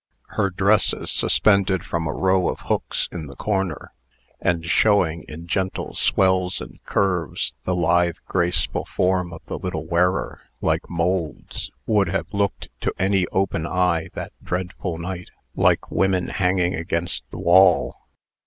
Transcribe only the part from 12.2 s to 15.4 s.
looked to any open eye, that dreadful night,